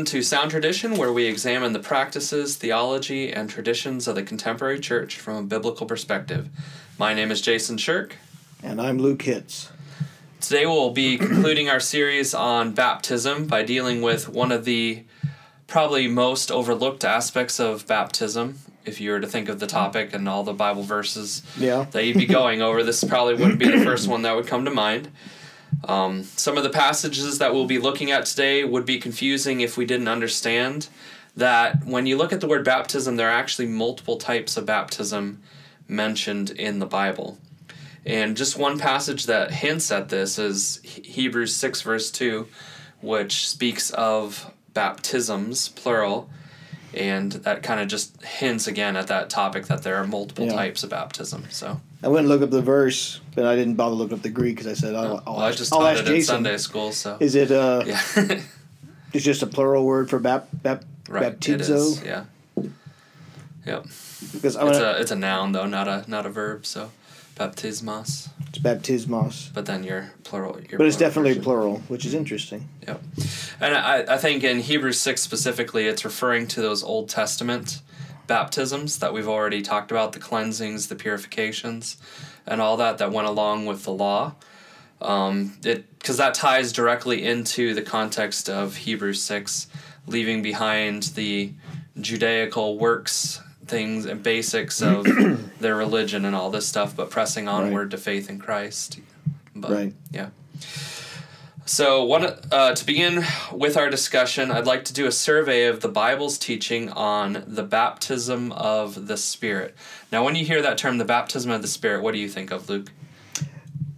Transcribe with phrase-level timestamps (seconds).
[0.00, 4.80] Welcome to Sound Tradition, where we examine the practices, theology, and traditions of the contemporary
[4.80, 6.48] church from a biblical perspective.
[6.98, 8.16] My name is Jason Shirk.
[8.62, 9.70] And I'm Luke Hitz.
[10.40, 15.02] Today we'll be concluding our series on baptism by dealing with one of the
[15.66, 18.58] probably most overlooked aspects of baptism.
[18.86, 21.84] If you were to think of the topic and all the Bible verses Yeah.
[21.90, 24.64] that you'd be going over, this probably wouldn't be the first one that would come
[24.64, 25.10] to mind.
[25.84, 29.76] Um, some of the passages that we'll be looking at today would be confusing if
[29.76, 30.88] we didn't understand
[31.36, 35.40] that when you look at the word baptism, there are actually multiple types of baptism
[35.88, 37.38] mentioned in the Bible.
[38.04, 42.46] And just one passage that hints at this is Hebrews 6, verse 2,
[43.00, 46.30] which speaks of baptisms, plural.
[46.94, 50.54] And that kind of just hints again at that topic that there are multiple Yeah.
[50.54, 51.44] types of baptism.
[51.50, 54.28] So, I went and looked up the verse, but I didn't bother looking up the
[54.30, 56.14] Greek because I said, I'll, I'll well, I ask, just I'll taught ask it in
[56.16, 56.34] Jason.
[56.36, 56.90] Sunday school.
[56.92, 58.00] So, Is it uh, yeah.
[59.12, 61.38] it's just a plural word for bap, bap, right.
[61.38, 62.04] Baptizo?
[62.04, 62.24] Yeah.
[63.66, 63.86] Yep.
[64.32, 66.66] Because I It's a it's a noun though, not a not a verb.
[66.66, 66.90] So,
[67.40, 68.28] baptismos.
[68.48, 69.52] it's baptismos.
[69.54, 70.60] But then your plural.
[70.68, 71.44] Your But it's definitely version.
[71.44, 72.68] plural, which is interesting.
[72.86, 73.00] Yep.
[73.60, 77.80] And I, I think in Hebrews 6 specifically, it's referring to those Old Testament
[78.26, 81.96] baptisms that we've already talked about the cleansings, the purifications,
[82.46, 84.34] and all that that went along with the law.
[85.00, 89.66] Um, it Because that ties directly into the context of Hebrews 6,
[90.06, 91.52] leaving behind the
[91.98, 95.06] Judaical works things and basics of
[95.60, 99.00] their religion and all this stuff, but pressing onward to faith in Christ.
[99.54, 99.94] But, Right.
[100.10, 100.30] Yeah.
[101.66, 105.80] So, one uh, to begin with our discussion, I'd like to do a survey of
[105.82, 109.76] the Bible's teaching on the baptism of the Spirit.
[110.10, 112.50] Now, when you hear that term, the baptism of the Spirit, what do you think
[112.50, 112.90] of, Luke?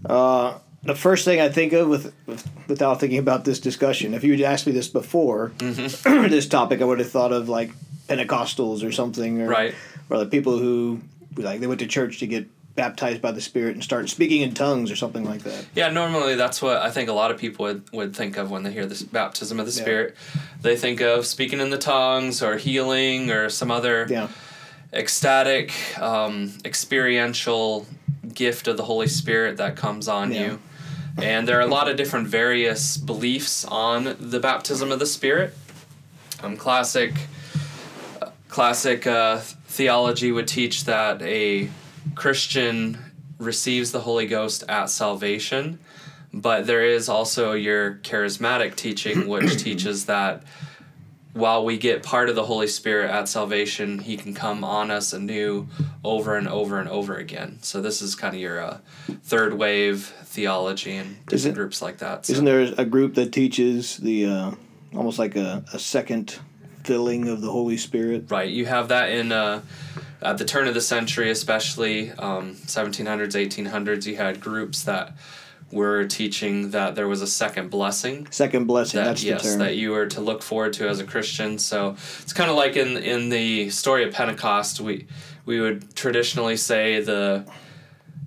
[0.04, 4.22] Uh, the first thing I think of with, with without thinking about this discussion, if
[4.22, 6.28] you had asked me this before Mm-hmm.
[6.28, 7.70] this topic, I would have thought of like
[8.08, 9.74] Pentecostals or something, or Right.
[10.10, 11.00] or the people who
[11.36, 14.54] like they went to church to get baptized by the Spirit and start speaking in
[14.54, 15.66] tongues or something like that.
[15.74, 18.62] Yeah, normally that's what I think a lot of people would, would think of when
[18.62, 19.82] they hear this baptism of the Yeah.
[19.82, 20.16] Spirit.
[20.62, 24.28] They think of speaking in the tongues or healing or some other Yeah,
[24.92, 27.86] ecstatic, um, experiential
[28.34, 30.42] gift of the Holy Spirit that comes on Yeah.
[30.44, 30.58] you.
[31.18, 35.54] And there are a lot of different various beliefs on the baptism of the Spirit.
[36.42, 37.12] Um, classic,
[38.52, 41.70] classic uh, theology would teach that a
[42.14, 42.98] Christian
[43.38, 45.78] receives the Holy Ghost at salvation,
[46.34, 50.42] but there is also your charismatic teaching, which teaches that
[51.32, 55.14] while we get part of the Holy Spirit at salvation, He can come on us
[55.14, 55.66] anew
[56.04, 57.58] over and over and over again.
[57.62, 58.78] So this is kind of your uh,
[59.22, 62.26] third wave theology and different groups like that.
[62.26, 62.34] So.
[62.34, 64.50] isn't there a group that teaches the uh,
[64.94, 66.38] almost like a, a second
[66.84, 68.30] filling of the Holy Spirit?
[68.30, 69.62] Right, you have that in uh,
[70.20, 74.06] at the turn of the century, especially um, 1700s, 1800s.
[74.06, 75.14] You had groups that
[75.70, 78.98] were teaching that there was a second blessing Second blessing.
[79.00, 79.58] that that's yes the term.
[79.60, 81.58] that you were to look forward to as a Christian.
[81.58, 85.06] So it's kind of like in in the story of Pentecost, we
[85.46, 87.46] we would traditionally say the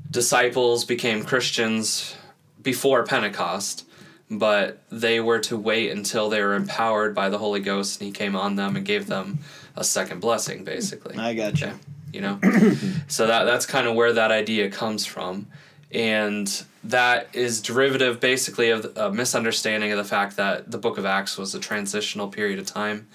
[0.09, 2.15] disciples became Christians
[2.63, 3.85] before Pentecost,
[4.29, 8.11] but they were to wait until they were empowered by the Holy Ghost and He
[8.11, 9.39] came on them and gave them
[9.75, 11.15] a second blessing, basically.
[11.17, 11.71] I got you.
[12.11, 12.39] you know?
[13.07, 15.47] So that that's kind of where that idea comes from.
[15.91, 21.05] And that is derivative basically of a misunderstanding of the fact that the book of
[21.05, 23.07] acts was a transitional period of time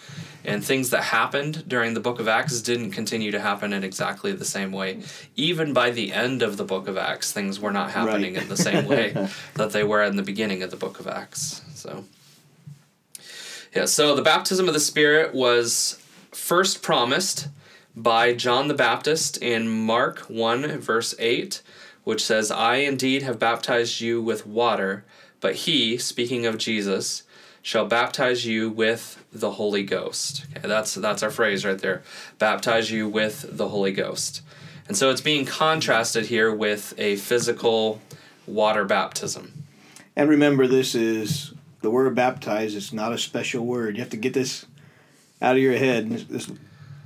[0.51, 4.33] and things that happened during the book of acts didn't continue to happen in exactly
[4.33, 5.01] the same way
[5.37, 8.43] even by the end of the book of acts things were not happening Right.
[8.43, 11.63] in the same way that they were in the beginning of the book of acts
[11.75, 12.05] so
[13.75, 15.99] yeah so the baptism of the spirit was
[16.33, 17.49] first promised
[17.97, 21.61] by John the Baptist in Mark 1, verse 8,
[22.05, 25.05] which says, I indeed have baptized you with water,
[25.41, 27.25] but he, speaking of Jesus,
[27.63, 30.47] shall baptize you with the Holy Ghost.
[30.57, 32.03] Okay, that's, that's our phrase right there.
[32.39, 34.43] Baptize you with the Holy Ghost.
[34.89, 38.01] And so it's being contrasted here with a physical
[38.47, 39.65] water baptism.
[40.17, 41.53] And remember, this is
[41.83, 42.75] the word baptize.
[42.75, 43.97] It's not a special word.
[43.97, 44.67] You have to get this
[45.41, 46.11] out of your head.
[46.11, 46.51] This, this,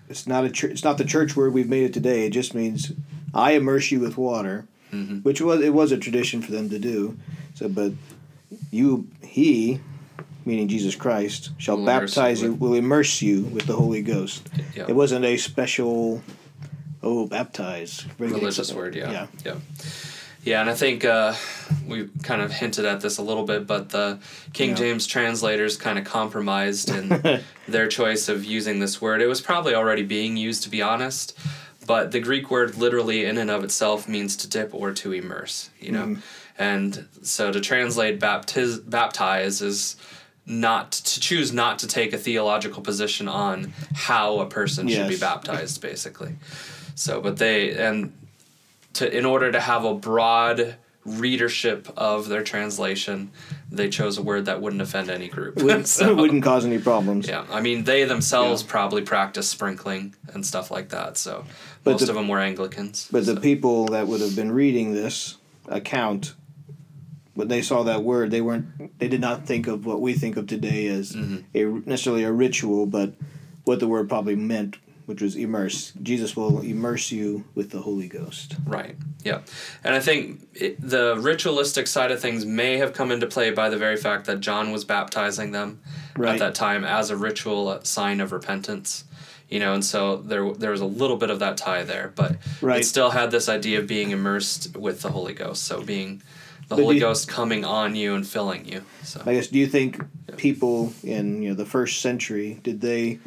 [0.09, 2.27] it's not a it's not the church word we've made it today.
[2.27, 2.93] It just means
[3.35, 5.19] I immerse you with water, Mm-hmm.
[5.19, 7.19] which was it was a tradition for them to do.
[7.55, 7.93] So, but
[8.71, 9.81] you he,
[10.47, 14.49] meaning Jesus Christ, shall Will baptize you with- will immerse you with the Holy Ghost.
[14.75, 14.85] Yeah.
[14.89, 16.23] It wasn't a special.
[17.03, 18.07] Oh, baptize.
[18.19, 19.27] Religious word yeah Yeah.
[19.45, 19.55] yeah
[20.43, 21.35] yeah and i think uh,
[21.87, 24.19] we kind of hinted at this a little bit, but the
[24.55, 24.77] King Yeah.
[24.77, 29.21] James translators kind of compromised in their choice of using this word.
[29.21, 31.37] It was probably already being used, to be honest,
[31.87, 35.69] but the Greek word literally, in and of itself, means to dip or to immerse.
[35.81, 36.17] You know,
[36.59, 39.97] and so to translate baptiz- baptize is
[40.47, 45.17] not to choose not to take a theological position on how a person should be
[45.17, 46.37] baptized, basically.
[46.95, 48.13] So, but they and
[48.95, 53.31] to in order to have a broad readership of their translation,
[53.71, 55.57] they chose a word that wouldn't offend any group.
[55.57, 57.29] Wouldn't, So, wouldn't cause any problems.
[57.29, 58.69] yeah, I mean they themselves Yeah.
[58.71, 61.17] probably practice sprinkling and stuff like that.
[61.19, 61.45] So
[61.83, 63.09] But most the- of them were Anglicans.
[63.11, 65.37] But the people that would have been reading this
[65.69, 66.35] account,
[67.35, 68.99] when they saw that word, they weren't.
[68.99, 71.39] They did not think of what we think of today as Mm-hmm.
[71.55, 73.15] a necessarily a ritual, but
[73.65, 74.77] what the word probably meant,
[75.07, 75.93] which was immerse.
[76.03, 78.57] Jesus will immerse you with the Holy Ghost.
[78.67, 78.97] Right.
[79.25, 79.41] Yeah.
[79.83, 83.69] And I think it, the ritualistic side of things may have come into play by
[83.71, 85.81] the very fact that John was baptizing them
[86.17, 89.05] at that time as a ritual a sign of repentance.
[89.51, 92.37] You know, and so there there was a little bit of that tie there, but
[92.63, 92.81] Right.
[92.81, 95.65] it still had this idea of being immersed with the Holy Ghost.
[95.65, 96.23] So being
[96.69, 98.83] the But Holy you- Ghost coming on you and filling you.
[99.03, 99.49] So I guess.
[99.49, 100.01] Do you think
[100.37, 103.19] people in you know the first century did they,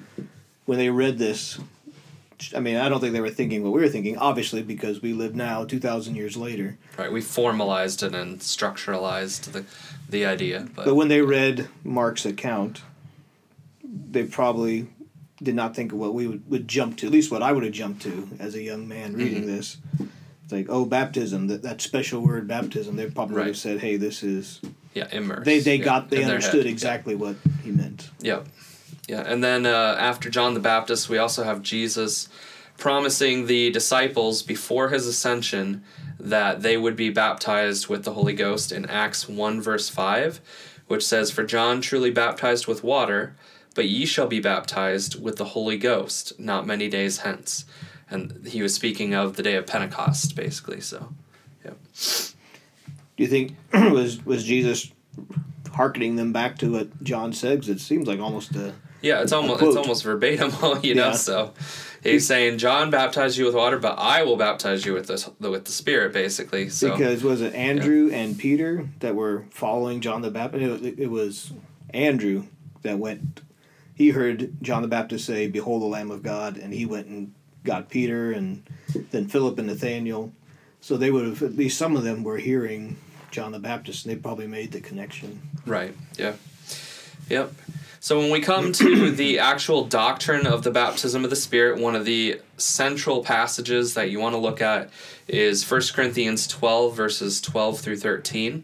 [0.66, 1.60] when they read this?
[2.56, 4.18] I mean, I don't think they were thinking what we were thinking.
[4.18, 6.78] Obviously, because we live now two thousand years later.
[6.98, 9.66] right, we formalized it and structuralized the
[10.10, 12.82] the idea, but, But when they read Mark's account,
[13.84, 14.88] they probably
[15.44, 17.64] did not think of what we would, would jump to, at least what I would
[17.64, 19.56] have jumped to as a young man reading Mm-hmm.
[19.56, 19.78] this.
[20.48, 22.96] It's like, oh, baptism, that, that special word baptism.
[22.96, 24.62] They probably would have said, hey, this is.
[24.94, 25.44] yeah, immersed.
[25.44, 27.36] They, they yeah, got, they in understood exactly what
[27.66, 28.10] he meant.
[28.22, 28.48] Yep.
[29.10, 29.24] Yeah.
[29.26, 32.30] And then uh, after John the Baptist, we also have Jesus
[32.78, 35.84] promising the disciples before his ascension
[36.18, 40.40] that they would be baptized with the Holy Ghost in Acts 1, verse 5,
[40.88, 43.36] which says, For John truly baptized with water,
[43.76, 47.66] but ye shall be baptized with the Holy Ghost not many days hence.
[48.10, 50.80] And he was speaking of the day of Pentecost, basically.
[50.82, 51.14] So,
[51.66, 51.72] yeah.
[53.18, 54.92] Do you think was was Jesus
[55.74, 57.68] hearkening them back to what John says?
[57.68, 58.74] it seems like almost a.
[59.02, 60.52] Yeah, it's almost it's almost verbatim,
[60.84, 61.08] you know.
[61.08, 61.12] Yeah.
[61.12, 61.54] So
[62.04, 65.66] he's saying, "John baptized you with water, but I will baptize you with this with
[65.66, 70.32] the Spirit." Basically, so Because was it Andrew and Peter that were following John the
[70.32, 70.84] Baptist?
[70.84, 71.52] It, it was
[71.92, 72.46] Andrew
[72.82, 73.42] that went.
[73.94, 77.34] He heard John the Baptist say, "Behold the Lamb of God," and he went and
[77.68, 78.64] got Peter, and
[79.12, 80.32] then Philip and Nathaniel.
[80.82, 82.98] So they would have at least some of them were hearing
[83.30, 85.42] John the Baptist, and they probably made the connection.
[85.66, 86.34] right, yeah,
[87.30, 87.54] yep.
[88.00, 91.96] So when we come to the actual doctrine of the baptism of the Spirit, one
[91.96, 94.90] of the central passages that you want to look at
[95.28, 98.64] is 1 Corinthians twelve verses twelve through thirteen.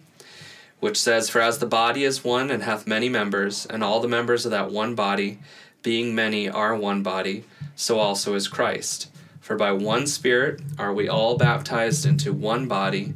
[0.80, 4.08] which says, For as the body is one and hath many members, and all the
[4.08, 5.40] members of that one body,
[5.82, 7.44] being many, are one body,
[7.76, 9.10] so also is Christ.
[9.40, 13.14] For by one Spirit are we all baptized into one body,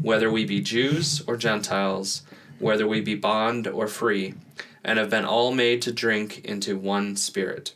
[0.00, 2.22] whether we be Jews or Gentiles,
[2.58, 4.34] whether we be bond or free,
[4.82, 7.74] and have been all made to drink into one Spirit.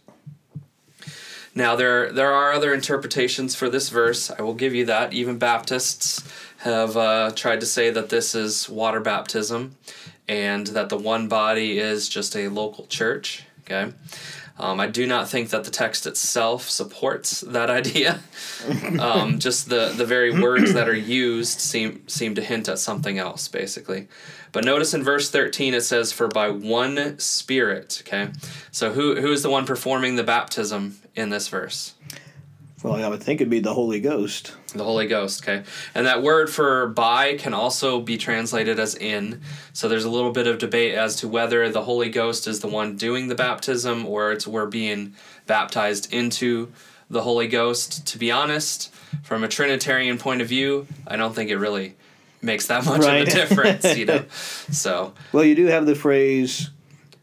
[1.55, 4.31] Now there there are other interpretations for this verse.
[4.31, 5.13] I will give you that.
[5.13, 6.27] Even Baptists
[6.59, 9.77] have uh, tried to say that this is water baptism,
[10.27, 13.45] and that the one body is just a local church.
[13.65, 13.93] Okay,
[14.63, 18.21] um, I do not think that the text itself supports that idea.
[19.01, 23.19] um, just the the very words that are used seem seem to hint at something
[23.19, 24.07] else, basically.
[24.53, 28.31] But notice in verse 13 it says, For by one Spirit, okay?
[28.71, 31.95] So who who is the one performing the baptism in this verse?
[32.83, 34.55] Well, I would think it'd be the Holy Ghost.
[34.75, 35.63] The Holy Ghost, okay?
[35.95, 39.41] And that word for by can also be translated as in.
[39.73, 42.67] So there's a little bit of debate as to whether the Holy Ghost is the
[42.69, 45.15] one doing the baptism or it's we're being
[45.47, 46.73] baptized into
[47.09, 48.07] the Holy Ghost.
[48.09, 51.95] To be honest, from a Trinitarian point of view, I don't think it really
[52.41, 53.23] makes that much Right.
[53.23, 54.25] of a difference, you know.
[54.73, 56.71] So Well, you do have the phrase,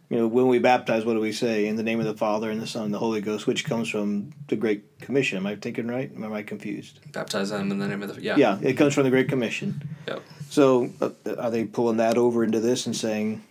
[0.09, 1.67] you know, when we baptize, what do we say?
[1.67, 3.87] In the name of the Father and the Son and the Holy Ghost, which comes
[3.87, 5.37] from the Great Commission.
[5.37, 6.11] Am I thinking right?
[6.11, 6.99] Am I confused?
[7.11, 8.35] baptize them in the name of the yeah.
[8.35, 9.87] Yeah, it comes from the Great Commission.
[10.07, 10.23] Yep.
[10.49, 13.43] So uh, are they pulling that over into this and saying,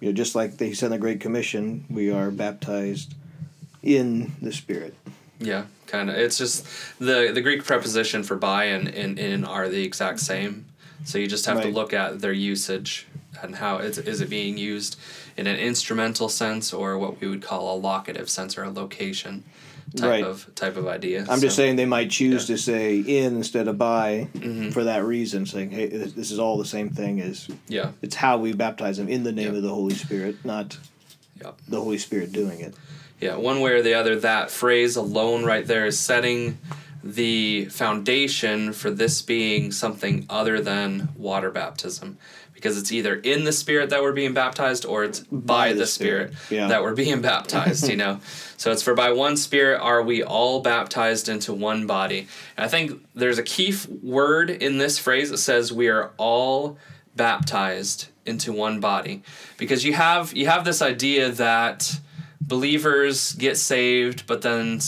[0.00, 3.14] you know, just like they said in the Great Commission, we are baptized
[3.82, 4.94] in the Spirit?
[5.38, 6.16] Yeah, kind of.
[6.16, 6.66] It's just
[6.98, 10.66] the the Greek preposition for by and in, in are the exact same.
[11.04, 13.08] So you just have to look at their usage
[13.42, 14.98] and how is, is it being used
[15.36, 19.44] in an instrumental sense or what we would call a locative sense or a location
[19.96, 20.24] type Right.
[20.24, 21.26] of type of idea.
[21.28, 22.56] I'm just saying they might choose yeah.
[22.56, 24.70] to say in instead of by Mm-hmm.
[24.70, 27.90] for that reason, saying, hey, this is all the same thing as Yeah.
[28.00, 29.56] it's how we baptize them in the name Yeah.
[29.58, 30.78] of the Holy Spirit, not
[31.42, 31.58] Yep.
[31.68, 32.74] the Holy Spirit doing it.
[33.20, 36.58] Yeah, one way or the other, that phrase alone right there is setting
[37.04, 42.16] the foundation for this being something other than water baptism.
[42.62, 46.32] Because it's either in the Spirit that we're being baptized or it's by, the, Spirit,
[46.48, 46.68] Yeah.
[46.68, 48.20] that we're being baptized, you know?
[48.56, 52.28] So it's for by one Spirit are we all baptized into one body.
[52.56, 56.12] And I think there's a key f- word in this phrase that says we are
[56.16, 56.78] all
[57.16, 59.22] baptized into one body.
[59.58, 61.98] Because you have you have this idea that
[62.40, 64.78] believers get saved, but then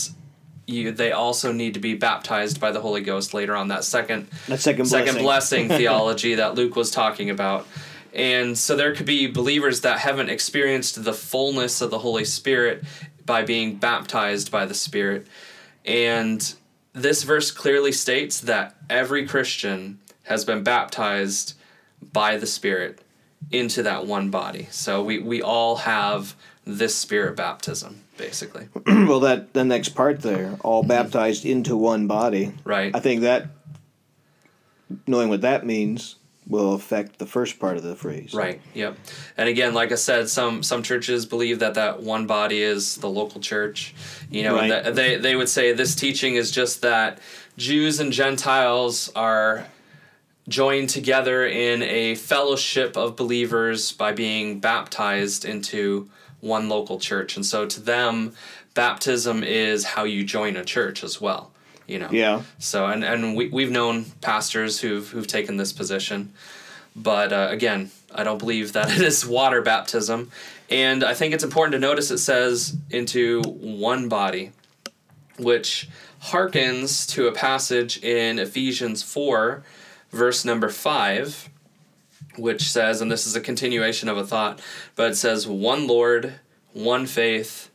[0.67, 3.67] you they also need to be baptized by the Holy Ghost later on.
[3.67, 5.67] That second That second second blessing.
[5.67, 7.67] blessing theology that Luke was talking about.
[8.13, 12.83] And so there could be believers that haven't experienced the fullness of the Holy Spirit
[13.25, 15.27] by being baptized by the Spirit.
[15.83, 16.53] And
[16.93, 21.55] this verse clearly states that every Christian has been baptized
[22.13, 22.99] by the Spirit
[23.51, 24.67] into that one body.
[24.71, 28.67] So we, we all have this Spirit baptism, basically.
[28.85, 32.53] well, that the next part there, all baptized into one body.
[32.63, 32.95] Right?
[32.95, 33.47] I think that
[35.07, 36.15] knowing what that means
[36.47, 38.33] will affect the first part of the phrase.
[38.33, 38.61] Right.
[38.75, 38.97] Yep.
[39.35, 43.09] And again, like I said, some some churches believe that that one body is the
[43.09, 43.95] local church.
[44.29, 44.69] You know, Right.
[44.69, 47.19] that they they would say this teaching is just that
[47.57, 49.65] Jews and Gentiles are
[50.47, 56.07] joined together in a fellowship of believers by being baptized into
[56.41, 57.35] one local church.
[57.35, 58.33] And so to them,
[58.73, 61.51] baptism is how you join a church as well.
[61.87, 62.09] You know.
[62.11, 62.43] Yeah.
[62.59, 66.33] So and and we we've known pastors who've who've taken this position,
[66.95, 70.31] but uh, again, I don't believe that it is water baptism,
[70.69, 74.51] and I think it's important to notice it says into one body,
[75.37, 75.87] which
[76.23, 79.63] harkens to a passage in Ephesians four,
[80.11, 81.49] verse number five,
[82.37, 84.61] which says, and this is a continuation of a thought,
[84.95, 86.35] but it says one Lord,
[86.73, 87.69] one faith,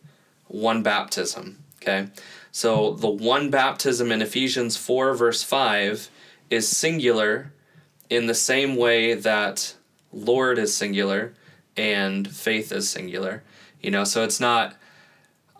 [0.48, 1.62] one baptism.
[1.82, 2.08] Okay.
[2.52, 6.10] So the one baptism in Ephesians 4, verse 5,
[6.50, 7.52] is singular
[8.08, 9.74] in the same way that
[10.12, 11.32] Lord is singular
[11.76, 13.42] and faith is singular.
[13.80, 14.74] You know, so it's not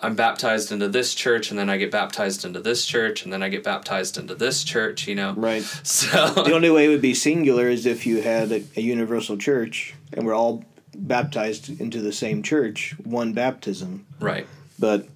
[0.03, 3.43] I'm baptized into this church and then I get baptized into this church and then
[3.43, 5.35] I get baptized into this church, you know.
[5.35, 5.63] Right.
[5.85, 9.37] So The only way it would be singular is if you had a, a universal
[9.37, 10.65] church and we're all
[10.97, 14.07] baptized into the same church, one baptism.
[14.21, 14.47] right.
[14.79, 15.07] But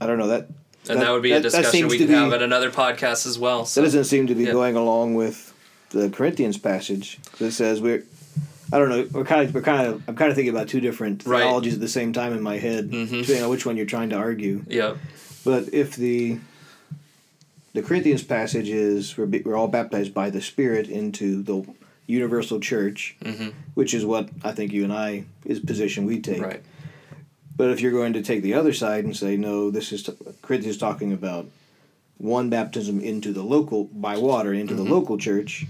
[0.00, 0.48] I don't know that.
[0.88, 3.64] And that, would be a discussion we could have at another podcast as well.
[3.64, 4.52] That doesn't seem to be Yeah.
[4.52, 5.52] going along with
[5.90, 8.04] the Corinthians passage It says we're.
[8.74, 9.06] I don't know.
[9.12, 9.54] We're kind of.
[9.54, 10.02] We're kind of.
[10.08, 11.42] I'm kind of thinking about two different Right.
[11.42, 13.08] theologies at the same time in my head, Mhm.
[13.20, 14.64] depending on which one you're trying to argue.
[14.68, 14.96] Yeah.
[15.44, 16.38] But if the
[17.72, 21.62] the Corinthians passage is we're, be- we're all baptized by the Spirit into the
[22.06, 26.42] universal church, hmm which is what I think you and I is position we take.
[26.42, 26.62] Right.
[27.56, 30.12] But if you're going to take the other side and say no, this is t-
[30.42, 31.46] Corinthians talking about
[32.18, 34.84] one baptism into the local by water into Mm-hmm.
[34.84, 35.66] the local church,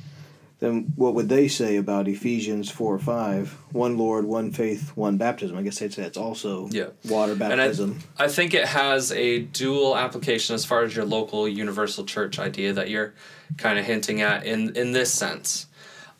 [0.61, 3.57] then what would they say about Ephesians four or five?
[3.73, 5.57] One Lord, one faith, one baptism.
[5.59, 6.89] I guess they'd say it's also Yeah.
[7.09, 7.99] water And I, baptism.
[8.19, 12.73] I think it has a dual application as far as your local universal church idea
[12.73, 13.15] that you're
[13.59, 15.67] kind of hinting at in, in this sense.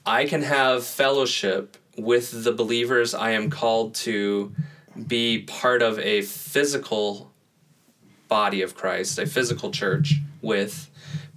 [0.05, 4.53] I can have fellowship with the believers I am called to
[5.07, 7.33] be part of a physical
[8.29, 10.91] body of Christ, a physical church with,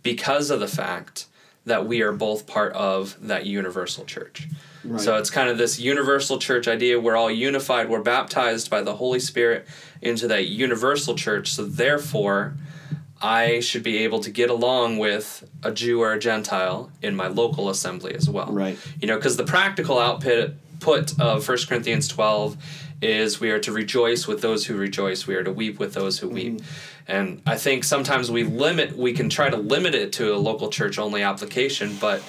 [0.03, 1.27] because of the fact
[1.67, 4.47] that we are both part of that universal church.
[4.83, 5.01] Right.
[5.01, 6.99] So it's kind of this universal church idea.
[6.99, 7.89] We're all unified.
[7.89, 9.67] We're baptized by the Holy Spirit
[10.01, 11.51] into that universal church.
[11.51, 12.55] So therefore,
[13.21, 17.27] I should be able to get along with a Jew or a Gentile in my
[17.27, 18.51] local assembly as well.
[18.51, 18.77] Right.
[19.01, 22.55] You know, because the practical output put of 1 Corinthians 12
[23.01, 25.27] is we are to rejoice with those who rejoice.
[25.27, 26.53] We are to weep with those who weep.
[26.55, 27.11] Mm-hmm.
[27.11, 30.69] And I think sometimes we limit, we can try to limit it to a local
[30.69, 32.21] church only application, but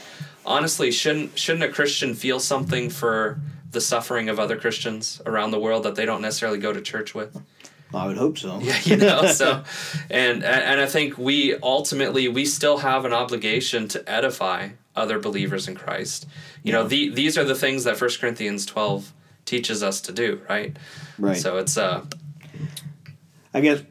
[0.49, 5.61] honestly, shouldn't shouldn't a Christian feel something for the suffering of other Christians around the
[5.61, 7.41] world that they don't necessarily go to church with?
[7.95, 8.59] I would hope so.
[8.61, 9.27] Yeah, you know.
[9.27, 9.63] So,
[10.11, 15.69] and and I think we ultimately we still have an obligation to edify other believers
[15.69, 16.27] in Christ.
[16.63, 19.13] You know, the, these are the things that First Corinthians twelve
[19.49, 20.77] teaches us to do, right?
[21.19, 21.37] Right.
[21.37, 22.05] So it's uh
[23.53, 23.83] I guess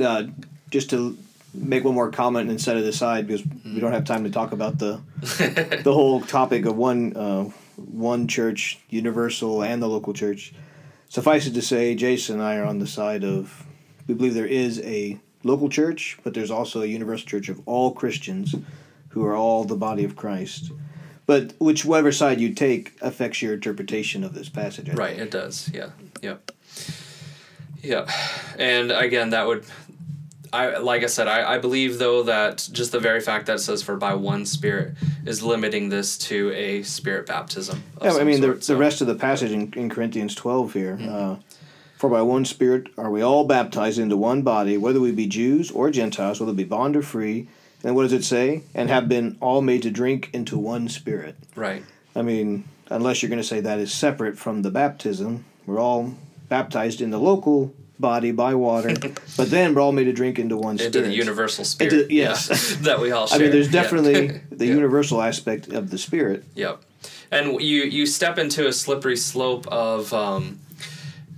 [0.00, 0.24] uh,
[0.70, 1.16] just to
[1.54, 4.52] make one more comment and set it aside because we don't have time to talk
[4.52, 5.00] about the
[5.84, 7.44] the whole topic of one uh,
[7.76, 10.52] one church, universal, and the local church.
[11.08, 13.66] Suffice it to say, Jason and I are on the side of
[14.06, 17.92] we believe there is a local church, but there's also a universal church of all
[17.92, 18.54] Christians
[19.10, 20.72] who are all the body of Christ.
[21.28, 24.88] But whichever side you take affects your interpretation of this passage.
[24.88, 25.26] I Right, think.
[25.26, 25.70] it does.
[25.74, 25.90] Yeah.
[26.22, 26.52] Yep.
[27.82, 28.08] Yep.
[28.58, 29.64] And again, that would
[30.54, 33.58] I like I said, I, I believe though that just the very fact that it
[33.58, 34.94] says for by one spirit
[35.26, 37.82] is limiting this to a spirit baptism.
[38.02, 40.72] Yeah, I mean, the, sort, the so- rest of the passage in, in Corinthians 12
[40.72, 40.98] here.
[40.98, 41.36] Uh,
[41.98, 45.70] For by one Spirit are we all baptized into one body, whether we be Jews
[45.70, 47.48] or Gentiles, whether we be bond or free.
[47.84, 48.62] And what does it say?
[48.74, 51.36] And have been all made to drink into one Spirit.
[51.54, 51.84] Right.
[52.16, 56.14] I mean, unless you're going to say that is separate from the baptism, we're all
[56.48, 58.94] baptized in the local body by water,
[59.36, 60.94] but then we're all made to drink into one Spirit.
[60.96, 61.92] Into the universal spirit.
[61.92, 62.48] Into- yes.
[62.72, 63.38] yeah, that we all share.
[63.38, 63.82] I mean, there's Yeah.
[63.82, 64.74] definitely the Yeah.
[64.74, 66.44] universal aspect of the Spirit.
[66.54, 66.80] Yep.
[67.30, 70.58] And you you step into a slippery slope of um,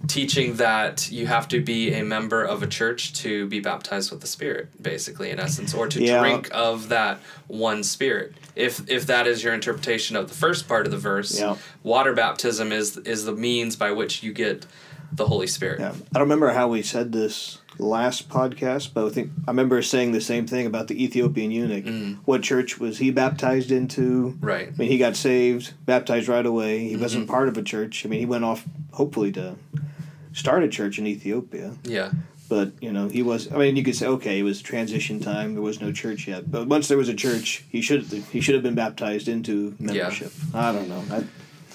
[0.06, 4.20] teaching that you have to be a member of a church to be baptized with
[4.20, 6.20] the Spirit, basically, in essence, or to Yeah.
[6.20, 8.32] drink of that one Spirit.
[8.56, 11.56] If if that is your interpretation of the first part of the verse, Yeah.
[11.82, 14.66] water baptism is is the means by which you get
[15.12, 15.80] the Holy Spirit.
[15.80, 19.80] Yeah, I don't remember how we said this last podcast, but I think I remember
[19.82, 21.84] saying the same thing about the Ethiopian eunuch.
[21.84, 22.18] Mm.
[22.24, 24.36] What church was he baptized into?
[24.40, 24.68] Right.
[24.68, 26.88] I mean, he got saved, baptized right away.
[26.88, 27.32] He wasn't Mm-hmm.
[27.32, 28.04] part of a church.
[28.04, 29.56] I mean, he went off hopefully to
[30.32, 32.12] start a church in Ethiopia, Yeah.
[32.48, 33.50] but you know, he was.
[33.52, 35.54] I mean, you could say, okay, it was transition time.
[35.54, 38.54] There was no church yet, but once there was a church, he should he should
[38.54, 40.32] have been baptized into membership.
[40.54, 41.02] I don't know.
[41.10, 41.24] I,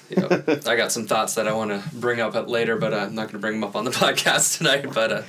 [0.09, 0.67] Yep.
[0.67, 3.15] I got some thoughts that I want to bring up at later, but uh, I'm
[3.15, 4.93] not going to bring them up on the podcast tonight.
[4.93, 5.21] But uh,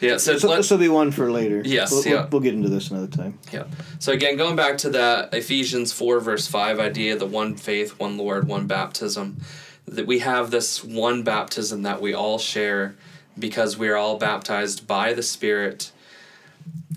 [0.00, 1.62] yeah, so, so this will be one for later.
[1.64, 2.12] Yes, we'll, yeah.
[2.12, 3.38] we'll, we'll get into this another time.
[3.52, 3.64] Yeah.
[3.98, 8.16] So again, going back to that Ephesians four verse five idea, the one faith, one
[8.16, 9.38] Lord, one baptism,
[9.86, 12.96] that we have this one baptism that we all share
[13.38, 15.92] because we are all baptized by the Spirit,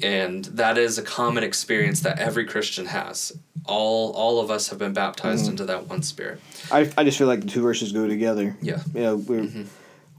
[0.01, 3.31] and that is a common experience that every Christian has.
[3.65, 5.51] All all of us have been baptized Mm-hmm.
[5.51, 6.39] into that one Spirit.
[6.71, 8.55] I, I just feel like the two verses go together.
[8.61, 8.81] Yeah.
[8.93, 9.63] You know, we're Mm-hmm.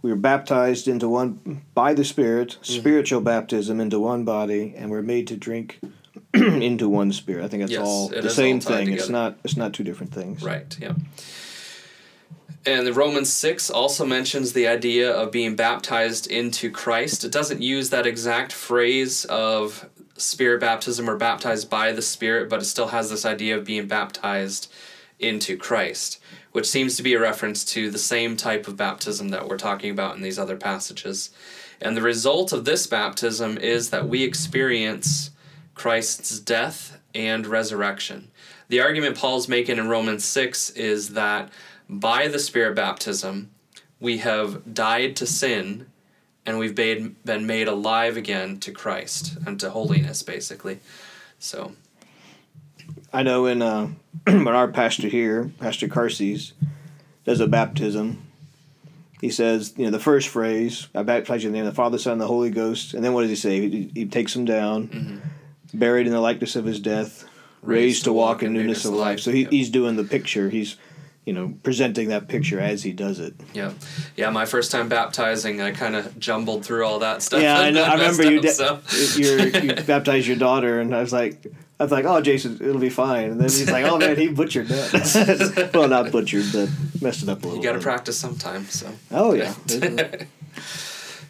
[0.02, 2.80] we were baptized into one by the Spirit, Mm-hmm.
[2.80, 5.80] spiritual baptism into one body, and we're made to drink
[6.34, 7.44] into one spirit.
[7.44, 8.92] I think that's Yes, all the same all thing.
[8.92, 10.42] It's not it's not two different things.
[10.44, 10.92] Right, yeah.
[12.66, 17.24] And the Romans 6 also mentions the idea of being baptized into Christ.
[17.24, 22.60] It doesn't use that exact phrase of spirit baptism or baptized by the Spirit, but
[22.60, 24.70] it still has this idea of being baptized
[25.18, 26.20] into Christ,
[26.52, 29.90] which seems to be a reference to the same type of baptism that we're talking
[29.90, 31.30] about in these other passages.
[31.80, 35.30] And the result of this baptism is that we experience
[35.74, 38.30] Christ's death and resurrection.
[38.68, 41.50] The argument Paul's making in Romans 6 is that
[41.98, 43.50] by the Spirit baptism,
[43.98, 45.86] we have died to sin
[46.46, 50.78] and we've been, been made alive again to Christ and to holiness, basically.
[51.38, 51.72] So,
[53.12, 53.88] I know in uh,
[54.24, 56.52] when our pastor here, Pastor Carces,
[57.24, 58.22] does a baptism.
[59.20, 61.76] He says, you know, the first phrase, I baptize you in the name of the
[61.76, 62.94] Father, Son, and the Holy Ghost.
[62.94, 63.68] And then what does he say?
[63.68, 65.78] He, he takes them down, Mm-hmm.
[65.78, 67.26] buried in the likeness of his death,
[67.60, 69.20] raised, to walk in newness of life.
[69.20, 69.50] So he, Yep.
[69.50, 70.48] he's doing the picture.
[70.48, 70.76] He's,
[71.24, 73.34] you know, presenting that picture as he does it.
[73.52, 73.72] yeah.
[74.16, 77.42] Yeah, my first time baptizing, I kind of jumbled through all that stuff.
[77.42, 77.82] Yeah, I know.
[77.84, 78.80] I remember you, de- so.
[79.16, 81.46] you're, baptized your daughter, and I was like,
[81.78, 83.30] I was like, oh, Jason, it'll be fine.
[83.30, 85.70] And then he's like, oh man, he butchered that.
[85.74, 86.68] well, not butchered, but
[87.00, 87.56] messed it up a little.
[87.56, 88.90] You got to practice sometime, so.
[89.10, 89.54] Oh yeah.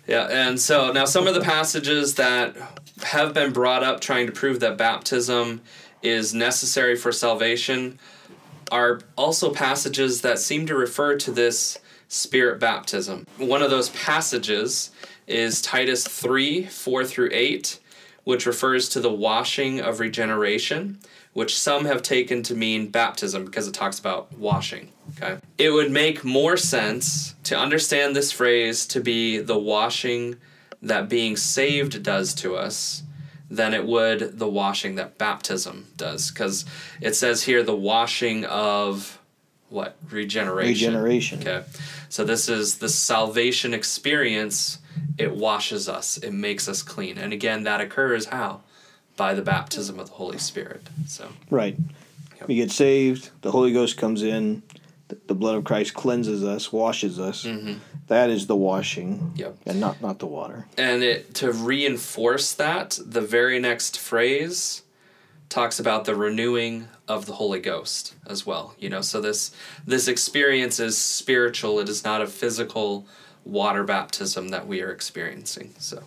[0.06, 2.56] Yeah, and so now some of the passages that
[3.04, 5.60] have been brought up trying to prove that baptism
[6.02, 8.00] is necessary for salvation
[8.70, 11.78] are also passages that seem to refer to this
[12.08, 13.26] spirit baptism.
[13.38, 14.90] One of those passages
[15.26, 17.78] is Titus 3 4 through 8,
[18.24, 20.98] which refers to the washing of regeneration,
[21.32, 24.90] which some have taken to mean baptism because it talks about washing.
[25.16, 25.38] Okay.
[25.58, 30.36] It would make more sense to understand this phrase to be the washing
[30.82, 33.02] that being saved does to us
[33.50, 36.30] than it would the washing that baptism does.
[36.30, 36.64] Because
[37.00, 39.18] it says here the washing of
[39.68, 39.96] what?
[40.08, 40.94] Regeneration.
[40.94, 41.40] Regeneration.
[41.40, 41.64] Okay.
[42.08, 44.78] So this is the salvation experience.
[45.18, 47.18] It washes us, it makes us clean.
[47.18, 48.62] And again, that occurs how?
[49.16, 50.82] By the baptism of the Holy Spirit.
[51.06, 51.76] So, Right.
[52.38, 52.48] Yep.
[52.48, 53.30] We get saved.
[53.42, 54.62] The Holy Ghost comes in.
[55.08, 57.44] The, the blood of Christ cleanses us, washes us.
[57.44, 57.74] Mm-hmm.
[58.10, 59.56] That is the washing, yep.
[59.66, 60.66] and not not the water.
[60.76, 64.82] And it to reinforce that, the very next phrase
[65.48, 68.74] talks about the renewing of the Holy Ghost as well.
[68.80, 69.52] You know, so this
[69.86, 71.78] this experience is spiritual.
[71.78, 73.06] It is not a physical
[73.44, 75.74] water baptism that we are experiencing.
[75.78, 76.02] So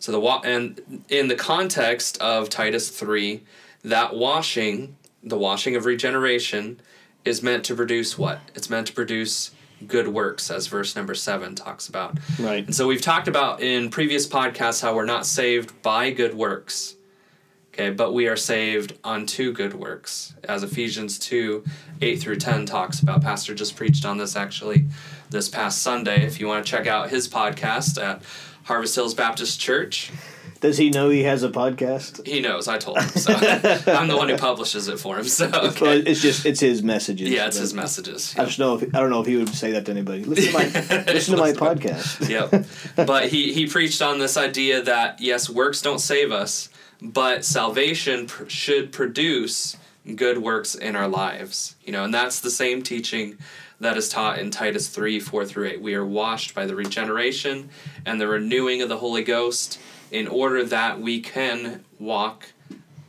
[0.00, 3.40] So the wa- and in the context of Titus 3,
[3.82, 6.80] that washing, the washing of regeneration
[7.24, 8.40] is meant to produce what?
[8.54, 9.52] It's meant to produce
[9.86, 12.18] good works as verse number 7 talks about.
[12.38, 12.64] Right.
[12.64, 16.96] And so we've talked about in previous podcasts how we're not saved by good works.
[17.72, 21.64] Okay, but we are saved unto good works, as Ephesians 2
[22.02, 23.20] 8 through 10 talks about.
[23.20, 24.86] Pastor just preached on this actually
[25.30, 26.24] this past Sunday.
[26.24, 28.22] If you want to check out his podcast at
[28.64, 30.12] Harvest Hills Baptist Church,
[30.64, 32.26] Does he know he has a podcast?
[32.26, 32.68] he knows.
[32.68, 33.06] I told him.
[33.10, 33.34] So
[33.86, 35.24] I'm the one who publishes it for him.
[35.24, 35.98] So, okay.
[35.98, 37.28] it's just it's his messages.
[37.28, 38.34] Yeah, it's his messages.
[38.38, 40.24] I just know if, I don't know if he would say that to anybody.
[40.24, 42.26] Listen to my listen to my podcast.
[42.96, 43.06] yep.
[43.06, 46.70] But he, he preached on this idea that, yes, works don't save us,
[47.02, 49.76] but salvation pr- should produce
[50.16, 51.76] good works in our lives.
[51.84, 53.36] You know, and that's the same teaching
[53.80, 55.82] that is taught in Titus 3 4 through 8.
[55.82, 57.68] We are washed by the regeneration
[58.06, 59.78] and the renewing of the Holy Ghost
[60.10, 62.52] in order that we can walk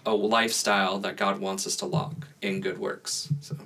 [0.06, 3.30] a lifestyle that God wants us to walk in good works.
[3.42, 3.58] So.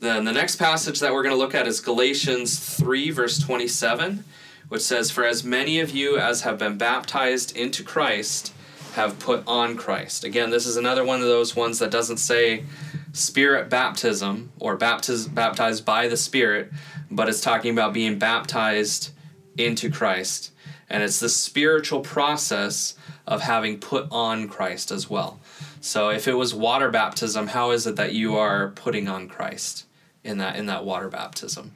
[0.00, 4.24] Then the next passage that we're going to look at is Galatians 3, verse 27,
[4.68, 8.52] which says, For as many of you as have been baptized into Christ
[8.94, 10.24] have put on Christ.
[10.24, 12.64] Again, this is another one of those ones that doesn't say
[13.12, 16.70] spirit baptism or baptiz- baptized by the Spirit,
[17.10, 19.10] but it's talking about being baptized
[19.56, 20.52] into Christ.
[20.90, 22.94] And it's the spiritual process
[23.26, 25.38] of having put on Christ as well.
[25.80, 29.84] So if it was water baptism, how is it that you are putting on Christ
[30.24, 31.72] in that in that water baptism?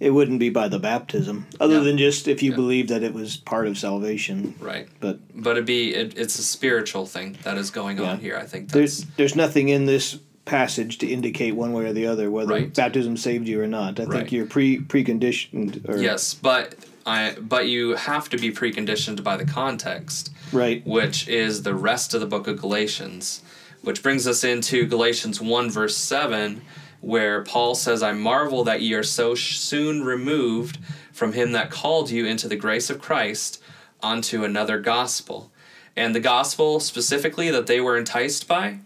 [0.00, 1.80] It wouldn't be by the baptism, other Yeah.
[1.84, 2.56] than just if you Yeah.
[2.56, 4.54] believe that it was part of salvation.
[4.60, 4.88] Right.
[5.00, 8.36] But But it'd be it, it's a spiritual thing that is going on here.
[8.36, 12.30] I think there's there's nothing in this passage to indicate one way or the other
[12.30, 12.74] whether Right.
[12.74, 13.98] baptism saved you or not.
[13.98, 14.18] I Right.
[14.18, 15.88] think you're pre preconditioned.
[15.88, 16.74] Or, yes, but
[17.06, 20.30] I but you have to be preconditioned by the context.
[20.52, 20.86] Right.
[20.86, 23.42] which is the rest of the book of Galatians,
[23.82, 26.62] which brings us into Galatians 1, verse 7,
[27.00, 30.78] where Paul says, I marvel that ye are so soon removed
[31.12, 33.60] from him that called you into the grace of Christ
[34.02, 35.50] unto another gospel.
[35.96, 38.78] And the gospel specifically that they were enticed by,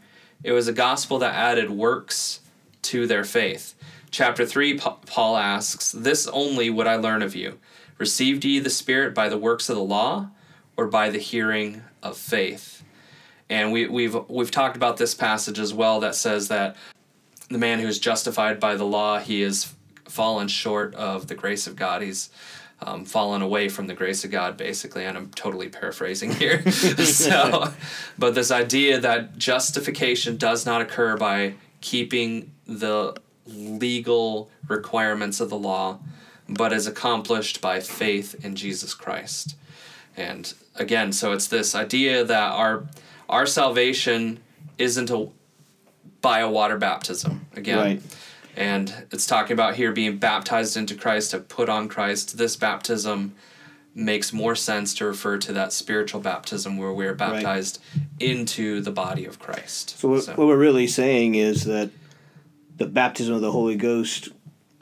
[0.42, 2.40] it was a gospel that added works
[2.82, 3.74] to their faith.
[4.10, 7.58] Chapter 3, Paul asks, This only would I learn of you.
[7.98, 10.30] Received ye the Spirit by the works of the law?
[10.78, 12.82] or by the hearing of faith.
[13.50, 16.76] And we, we've we've talked about this passage as well that says that
[17.50, 19.74] the man who is justified by the law he is
[20.06, 22.00] fallen short of the grace of God.
[22.00, 22.30] He's
[22.80, 26.70] um, fallen away from the grace of God, basically, and I'm totally paraphrasing here.
[26.70, 27.72] so,
[28.16, 35.58] but this idea that justification does not occur by keeping the legal requirements of the
[35.58, 35.98] law,
[36.48, 39.56] but is accomplished by faith in Jesus Christ.
[40.16, 42.86] And again, so it's this idea that our
[43.28, 44.40] our salvation
[44.78, 45.28] isn't a
[46.20, 47.78] by a water baptism again.
[47.78, 48.02] Right.
[48.56, 52.38] And it's talking about here being baptized into Christ to put on Christ.
[52.38, 53.36] This baptism
[53.94, 57.80] makes more sense to refer to that spiritual baptism where we're baptized
[58.18, 59.98] into the body of Christ.
[59.98, 61.90] So what, what we're really saying is that
[62.76, 64.28] the baptism of the Holy Ghost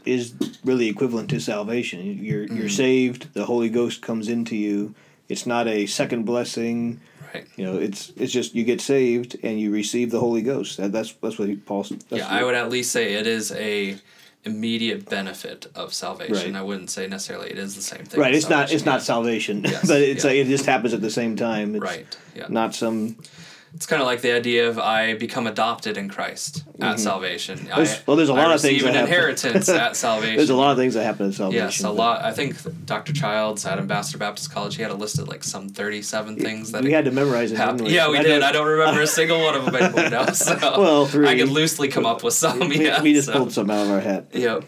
[0.07, 2.01] is really equivalent to salvation.
[2.25, 2.69] You're you're Mm-hmm.
[2.69, 3.35] saved.
[3.35, 4.95] The Holy Ghost comes into you.
[5.29, 7.01] It's not a second blessing.
[7.35, 7.47] right.
[7.57, 10.77] You know, it's it's just you get saved and you receive the Holy Ghost.
[10.79, 11.87] That, that's that's what Paul.
[12.11, 13.97] Yeah, what- I would at least say it is a
[14.45, 16.53] immediate benefit of salvation.
[16.53, 16.61] Right.
[16.61, 18.21] I wouldn't say necessarily it is the same thing.
[18.21, 18.33] Right.
[18.35, 18.71] It's not.
[18.73, 19.65] It's not salvation.
[19.65, 20.31] Yes, but it's yeah.
[20.31, 21.75] like it just happens at the same time.
[21.75, 21.83] It's.
[21.85, 22.19] Right.
[22.37, 22.47] Yeah.
[22.49, 23.17] Not some.
[23.77, 27.59] It's kind of like the idea of I become adopted in Christ at salvation.
[27.59, 27.67] Mm-hmm.
[27.77, 29.13] There's- I, well, there's a lot I of things receive that an happen.
[29.13, 30.37] inheritance at salvation.
[30.37, 31.63] There's a lot of things that happen at salvation.
[31.65, 32.25] Yes, a lot.
[32.25, 33.13] I think Dr.
[33.13, 36.85] Childs at Ambassador Baptist College, he had a list of like some 37 things that
[36.85, 37.59] We had to memorize it.
[37.59, 37.83] happened.
[37.83, 37.95] we?
[37.95, 38.43] Yeah, we I did.
[38.43, 40.33] I don't remember a single one of them anymore now.
[40.33, 41.29] So Well, three.
[41.29, 42.59] I could loosely come up with some.
[42.71, 43.35] We, yeah, we just so.
[43.35, 44.29] pulled some out of our hat.
[44.33, 44.65] Yep.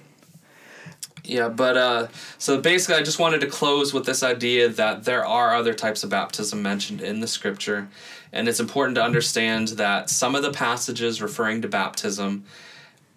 [1.29, 2.07] Yeah, but uh,
[2.39, 6.03] so basically, I just wanted to close with this idea that there are other types
[6.03, 7.89] of baptism mentioned in the scripture,
[8.33, 12.45] and it's important to understand that some of the passages referring to baptism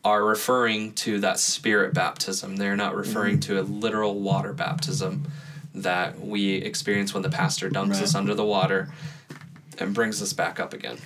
[0.04, 2.58] are referring to that spirit baptism.
[2.58, 5.26] They're not referring to a literal water baptism
[5.74, 8.04] that we experience when the pastor dumps Right.
[8.04, 8.92] us under the water
[9.78, 10.98] and brings us back up again.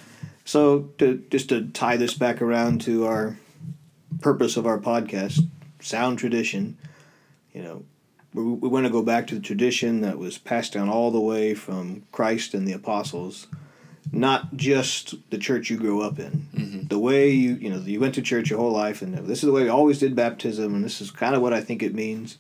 [0.44, 3.38] So to just to tie this back around to our
[4.22, 5.46] purpose of our podcast,
[5.82, 6.78] sound tradition.
[7.56, 7.84] You know,
[8.34, 11.22] we, we want to go back to the tradition that was passed down all the
[11.22, 13.48] way from Christ and the apostles,
[14.12, 16.48] not just the church you grew up in.
[16.54, 16.88] Mm-hmm.
[16.88, 19.48] The way you you know you went to church your whole life, and this is
[19.48, 21.96] the way we always did baptism, and this is kind of what I think it
[21.96, 22.38] means.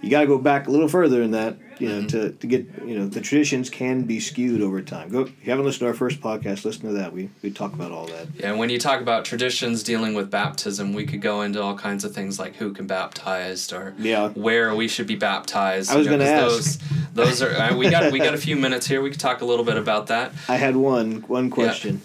[0.00, 2.66] You got to go back a little further than that, you know, to, to get
[2.84, 5.08] you know the traditions can be skewed over time.
[5.10, 7.12] Go if you haven't listened to our first podcast, listen to that.
[7.12, 8.28] We we talk about all that.
[8.34, 11.76] Yeah, and when you talk about traditions dealing with baptism, we could go into all
[11.76, 14.28] kinds of things like who can baptized or Yeah.
[14.30, 15.90] where we should be baptized.
[15.90, 16.80] I was gonna 'cause ask.
[17.14, 19.02] Those, those are uh, we got we got a few minutes here.
[19.02, 20.32] We could talk a little bit about that.
[20.48, 22.00] I had one one question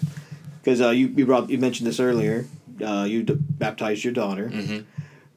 [0.62, 2.46] because uh, you you brought you mentioned this earlier.
[2.84, 4.78] Uh, you d- baptized your daughter, hmm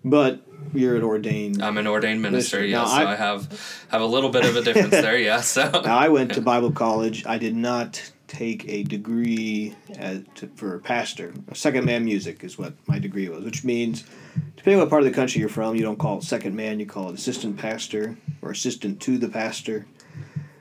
[0.03, 0.41] but
[0.73, 1.61] you're an ordained.
[1.63, 2.57] I'm an ordained minister.
[2.57, 2.65] Minister.
[2.65, 5.17] Yeah, Now, so I- I have have a little bit of a difference there.
[5.17, 7.25] Yeah, so Now I went to Bible college.
[7.25, 10.23] I did not take a degree at,
[10.57, 11.33] for a pastor.
[11.53, 14.03] Second man music is what my degree was, which means
[14.57, 16.77] depending on what part of the country you're from, you don't call it second man,
[16.79, 19.85] you call it assistant pastor or assistant to the pastor.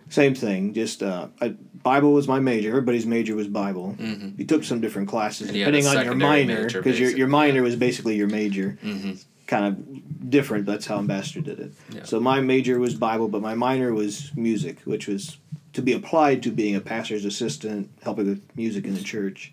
[0.08, 0.72] Same thing.
[0.74, 2.68] Just uh, I, Bible was my major.
[2.68, 3.96] Everybody's major was Bible.
[3.98, 4.38] Mhm.
[4.38, 7.10] You took some different classes And you had a depending on your minor because your
[7.10, 9.12] your minor was basically your major hmm
[9.46, 10.66] kind of different.
[10.66, 11.72] That's how ambassador did it.
[11.90, 12.04] Yeah.
[12.04, 15.38] So my major was Bible, but my minor was music, which was
[15.72, 19.52] to be applied to being a pastor's assistant, helping with music in the church.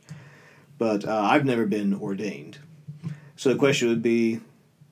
[0.77, 2.59] But uh, I've never been ordained.
[3.35, 4.39] So the question would be,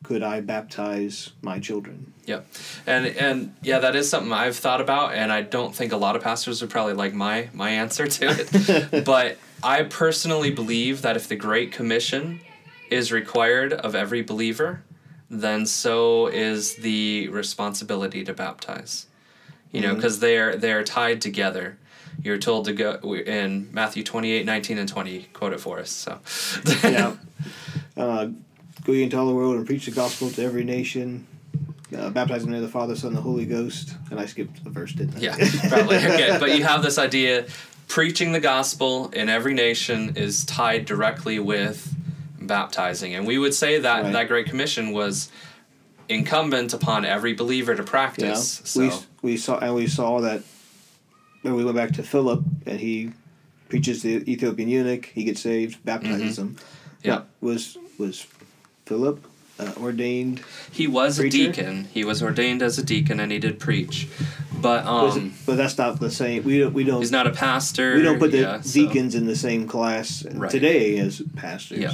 [0.04, 2.14] could I baptize my children?
[2.26, 2.48] Yep.
[2.88, 6.16] And and yeah, that is something I've thought about and I don't think a lot
[6.16, 9.06] of pastors would probably like my my answer to it.
[9.06, 12.42] but I personally believe that if the great commission
[12.90, 14.84] is required of every believer,
[15.32, 19.08] then so is the responsibility to baptize.
[19.72, 21.78] You know, because they're they're tied together.
[22.22, 25.24] You're told to go in Matthew 28, 19, and 20.
[25.34, 25.90] Quote it for us.
[25.90, 26.20] So,
[26.84, 27.16] yeah.
[27.98, 28.30] Uh,
[28.86, 31.28] go ye into all the world and preach the gospel to every nation.
[31.96, 33.96] Uh, baptize them in the name of the Father, Son, and the Holy Ghost.
[34.10, 35.20] And I skipped the verse, didn't I?
[35.20, 35.36] Yeah,
[35.68, 35.98] probably.
[35.98, 37.46] Okay, but you have this idea
[37.88, 41.94] preaching the gospel in every nation is tied directly with
[42.42, 43.14] baptizing.
[43.16, 44.14] And we would say that Right.
[44.14, 45.30] that Great Commission was
[46.10, 48.62] incumbent upon every believer to practice.
[48.76, 50.42] we So, we saw and we saw that
[51.42, 53.12] when we went back to Philip and he
[53.70, 56.56] preaches the Ethiopian eunuch, he gets saved, baptizes him.
[56.56, 57.08] Mm-hmm.
[57.08, 57.22] Yeah.
[57.40, 58.26] Was was
[58.86, 59.26] Philip
[59.60, 60.42] uh, ordained?
[60.72, 61.38] he was Preacher?
[61.38, 61.88] a deacon.
[61.94, 64.08] He was ordained as a deacon and he did preach.
[64.62, 66.44] But um, but that's not the same.
[66.44, 67.96] We don't we don't he's not a pastor.
[67.96, 70.50] we don't put the yeah, so- deacons in the same class Right.
[70.52, 71.80] today as pastors.
[71.80, 71.94] Yeah.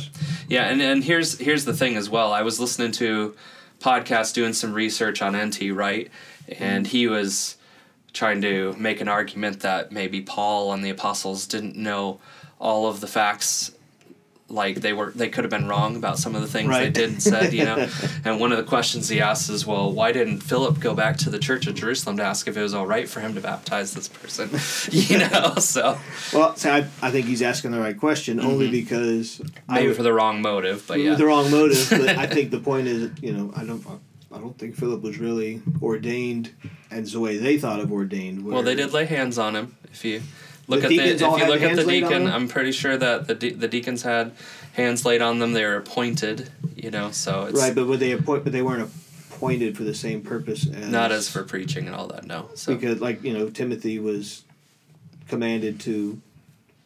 [0.49, 2.33] Yeah, and, and here's here's the thing as well.
[2.33, 3.35] I was listening to
[3.79, 6.09] podcast doing some research on NT Wright,
[6.59, 7.57] and he was
[8.13, 12.19] trying to make an argument that maybe Paul and the apostles didn't know
[12.59, 13.71] all of the facts
[14.49, 17.09] like they were they could have been wrong about some of the things they did
[17.09, 17.89] and said, you know.
[18.25, 21.29] and one of the questions he asks is, well, why didn't Philip go back to
[21.29, 23.93] the church of Jerusalem to ask if it was all right for him to baptize
[23.93, 24.49] this person?
[24.91, 25.99] you know, so
[26.33, 29.73] Well, see, I, I think he's asking the right question only because Mm-hmm.
[29.73, 31.15] maybe I, for the wrong motive, but yeah.
[31.15, 31.87] the wrong motive.
[31.89, 33.85] But I think the point is, you know, I don't,
[34.31, 36.51] I don't think Philip was really ordained,
[36.91, 38.45] and it's the way they thought of ordained.
[38.45, 39.75] Well, they did lay hands on him.
[39.91, 40.21] If you
[40.67, 42.27] look The at the if you look at the deacon.
[42.27, 44.31] I'm pretty sure that the de- the deacons had
[44.73, 45.53] hands laid on them.
[45.53, 47.11] They were appointed, you know.
[47.11, 48.43] So it's right, but would they appoint?
[48.43, 48.89] But they weren't
[49.31, 52.25] appointed for the same purpose as not as for preaching and all that.
[52.25, 52.49] No.
[52.55, 54.43] So because, like you know, Timothy was
[55.27, 56.21] commanded to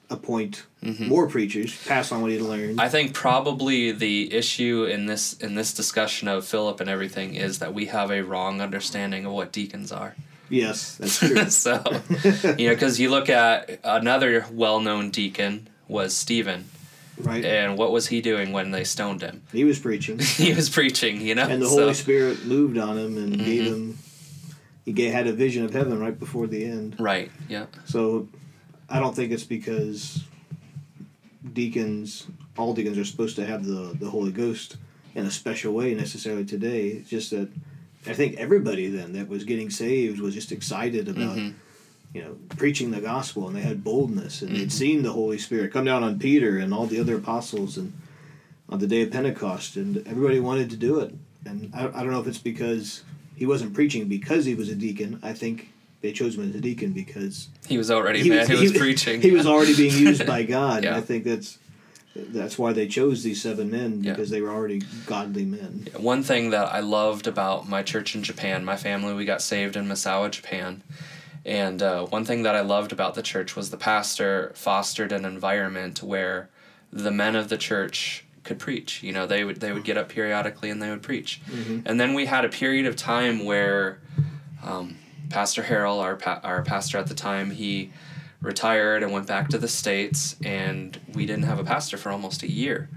[0.10, 1.08] appoint Mhm.
[1.08, 2.82] more preachers, pass on what he'd learned.
[2.82, 7.60] I think probably the issue in this in this discussion of Philip and everything is
[7.60, 10.16] that we have a wrong understanding of what deacons are.
[10.52, 11.46] Yes, that's true.
[11.50, 11.82] so
[12.58, 16.66] you know, because you look at another well-known deacon was Stephen,
[17.18, 19.42] right, and what was he doing when they stoned him?
[19.52, 21.44] he was preaching, he was preaching, you know.
[21.48, 23.68] and the so- Holy Spirit moved on him and gave Mhm.
[23.68, 23.98] him.
[24.86, 26.96] He gave, had a vision of heaven right before the end.
[27.00, 27.32] Right.
[27.48, 27.68] Yeah.
[27.86, 28.28] So,
[28.90, 30.24] I don't think it's because
[31.54, 34.78] deacons, all deacons are supposed to have the, the Holy Ghost
[35.16, 36.88] in a special way necessarily today.
[36.88, 37.50] It's just that
[38.08, 41.54] I think everybody then that was getting saved was just excited about, Mhm.
[42.14, 44.58] you know, preaching the gospel and they had boldness and Mhm.
[44.58, 47.94] they'd seen the Holy Spirit come down on Peter and all the other apostles and
[48.70, 51.14] on the day of Pentecost and everybody wanted to do it.
[51.46, 53.04] And I, I don't know if it's because
[53.36, 55.20] he wasn't preaching because he was a deacon.
[55.22, 55.70] I think
[56.02, 58.40] they chose him as a deacon because He was already He man.
[58.40, 59.22] was- He was he- preaching.
[59.22, 60.78] he was already being used by God.
[60.78, 60.98] And Yeah.
[60.98, 61.60] I think that's
[62.16, 64.12] that's why they chose these seven men Yeah.
[64.12, 65.88] because they were already godly men.
[65.98, 69.76] One thing that I loved about my church in Japan, my family, we got saved
[69.76, 70.84] in Misawa, Japan.
[71.46, 75.26] And uh, one thing that I loved about the church was the pastor fostered an
[75.26, 76.50] environment where
[76.94, 79.02] the men of the church could preach.
[79.02, 81.42] You know, they would they would get up periodically and they would preach.
[81.50, 81.84] Mhm.
[81.86, 84.00] And then we had a period of time where
[84.64, 84.98] um,
[85.30, 87.92] Pastor Harrell, our pa- our pastor at the time, he
[88.42, 92.44] retired and went back to the states, and we didn't have a pastor for almost
[92.44, 92.90] a year.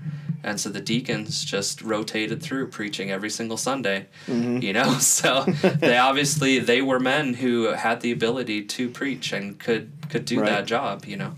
[0.42, 4.59] and so the deacons just rotated through preaching every single Sunday, Mm-hmm.
[4.62, 4.98] you know.
[5.00, 5.44] So
[5.80, 10.40] they obviously they were men who had the ability to preach and could could do
[10.40, 10.50] Right.
[10.50, 11.33] that job, you know.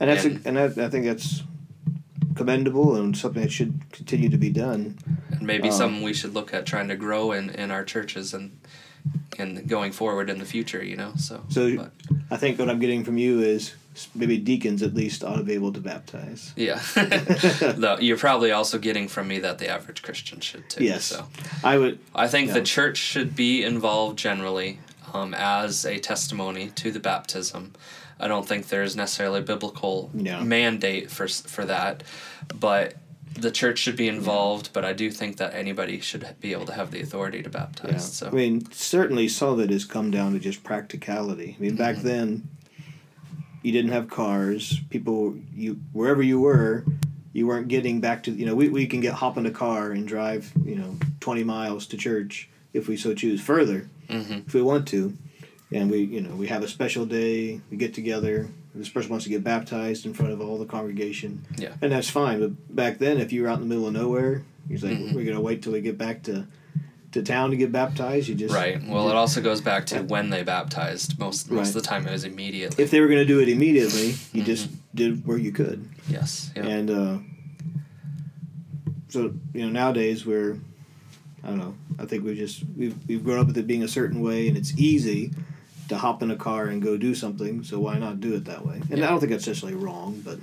[0.00, 1.42] And that's And- a, and that, I think that's
[2.34, 4.98] commendable and something that should continue to be done.
[5.30, 8.34] And maybe Um, something we should look at trying to grow in, in our churches
[8.34, 8.52] and
[9.38, 11.12] and going forward in the future, you know.
[11.16, 11.92] So So- but,
[12.30, 13.72] I think what I'm getting from you is
[14.14, 16.52] maybe deacons at least ought to be able to baptize.
[16.56, 16.80] yeah.
[17.76, 20.84] Though you're probably also getting from me that the average Christian should too.
[20.84, 21.04] Yes.
[21.04, 21.26] So
[21.62, 21.98] I would.
[22.14, 24.78] I think the church should be involved generally
[25.12, 27.72] um, as a testimony to the baptism.
[28.18, 30.42] I don't think there's necessarily a biblical Yeah.
[30.42, 32.02] mandate for for that,
[32.58, 32.94] but
[33.34, 34.70] the church should be involved.
[34.72, 37.90] But I do think that anybody should be able to have the authority to baptize.
[37.92, 37.98] Yeah.
[37.98, 41.56] So I mean, certainly some of it has come down to just practicality.
[41.58, 42.06] I mean, back Mm-hmm.
[42.08, 42.48] then,
[43.62, 44.80] you didn't have cars.
[44.90, 46.84] People, you wherever you were,
[47.32, 48.30] you weren't getting back to.
[48.32, 50.50] You know, we, we can get hop in a car and drive.
[50.64, 53.40] You know, twenty miles to church if we so choose.
[53.40, 54.46] Further, Mhm.
[54.46, 55.16] if we want to,
[55.70, 57.60] and we you know we have a special day.
[57.70, 58.48] We get together.
[58.74, 61.44] This person wants to get baptized in front of all the congregation.
[61.58, 61.74] Yeah.
[61.82, 62.40] and that's fine.
[62.40, 65.12] But back then, if you were out in the middle of nowhere, he's like, Mhm.
[65.14, 66.46] "We're gonna wait till we get back to."
[67.12, 68.82] To town to get baptized, you just Right.
[68.88, 71.18] Well, it also goes back to when they baptized.
[71.18, 72.82] Most most of the time, it was immediately.
[72.82, 74.44] if they were going to do it immediately, you Mm-hmm.
[74.44, 75.86] just did where you could.
[76.08, 76.50] Yes.
[76.56, 76.64] Yeah.
[76.66, 77.18] And uh,
[79.08, 80.56] so you know nowadays we're
[81.44, 81.74] I don't know.
[81.98, 84.56] I think we've just we've we've grown up with it being a certain way, and
[84.56, 85.32] it's easy
[85.92, 87.62] to hop in a car and go do something.
[87.62, 88.80] So why not do it that way?
[88.90, 89.06] And Yeah.
[89.06, 90.38] I don't think that's necessarily wrong, but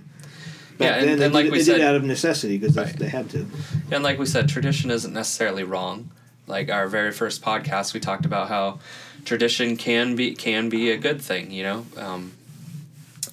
[0.80, 2.96] Yeah, and- then they, like did, we said- did it out of necessity because Right.
[2.98, 3.46] they had to.
[3.92, 6.10] And like we said, tradition isn't necessarily wrong.
[6.48, 8.80] Like our very first podcast, we talked about how
[9.26, 11.86] tradition can be can be a good thing, you know.
[11.98, 12.32] Um,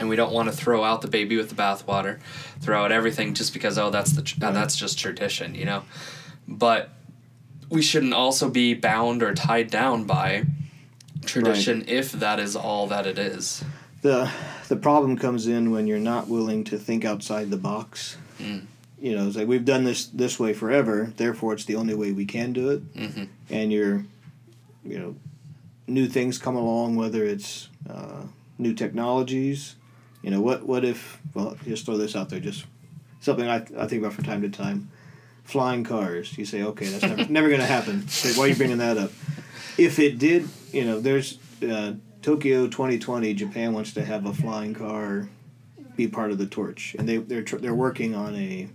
[0.01, 2.19] and we don't want to throw out the baby with the bathwater,
[2.61, 4.55] throw out everything just because oh that's the tr- uh, Right.
[4.55, 5.83] that's just tradition, you know.
[6.49, 6.91] But
[7.71, 10.45] we shouldn't also be bound or tied down by
[11.27, 13.63] tradition if that is all that it is.
[14.03, 14.31] the
[14.69, 18.17] The problem comes in when you're not willing to think outside the box.
[18.39, 18.67] Mm.
[18.99, 22.13] You know, it's like we've done this this way forever, therefore it's the only way
[22.13, 22.81] we can do it.
[22.97, 24.05] hmm and you're,
[24.85, 25.15] you know,
[25.87, 28.23] new things come along, whether it's uh,
[28.59, 29.77] new technologies.
[30.23, 31.21] You know, what what if?
[31.35, 32.65] Well, just throw this out there, just
[33.21, 34.91] something I, I think about from time to time.
[35.47, 36.37] Flying cars.
[36.37, 38.07] You say, okay, that's never, never going to happen.
[38.09, 39.11] Say, why are you bringing that up?
[39.79, 43.33] If it did, you know, there's uh, Tokyo 2020.
[43.35, 45.29] Japan wants to have a flying car
[45.97, 48.69] be part of the torch, and they they're tr- they're working on a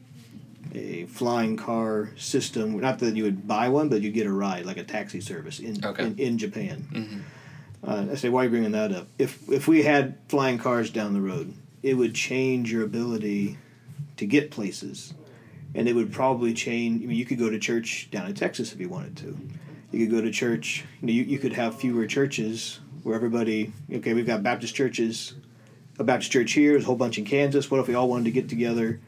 [0.74, 2.80] a flying car system.
[2.80, 5.60] Not that you would buy one, but you get a ride, like a taxi service
[5.60, 6.04] in Okay.
[6.06, 6.88] in, in Japan.
[6.92, 7.20] hmm
[7.88, 9.08] Uh, I say, why are you bringing that up?
[9.20, 11.54] If if we had flying cars down the road,
[11.84, 13.58] it would change your ability
[14.18, 15.14] to get places,
[15.74, 17.04] and it would probably change.
[17.04, 19.38] I mean, you could go to church down in Texas if you wanted to.
[19.92, 20.86] You could go to church.
[21.02, 23.74] You know, you, you could have fewer churches where everybody.
[23.92, 25.36] Okay, we've got Baptist churches,
[26.00, 26.72] a Baptist church here.
[26.72, 27.70] There's a whole bunch in Kansas.
[27.70, 29.00] What if we all wanted to get together